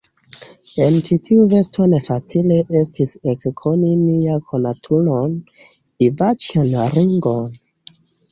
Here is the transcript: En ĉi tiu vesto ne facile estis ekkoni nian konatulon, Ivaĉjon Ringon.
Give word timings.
En 0.83 0.95
ĉi 1.09 1.17
tiu 1.27 1.43
vesto 1.51 1.85
ne 1.91 1.97
facile 2.07 2.57
estis 2.79 3.13
ekkoni 3.33 3.91
nian 4.05 4.41
konatulon, 4.53 5.37
Ivaĉjon 6.09 6.73
Ringon. 6.97 7.55